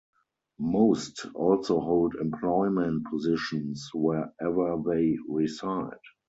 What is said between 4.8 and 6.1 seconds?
they reside.